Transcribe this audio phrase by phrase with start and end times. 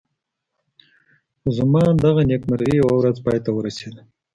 [1.39, 4.01] خو زما دغه نېکمرغي یوه ورځ پای ته ورسېده.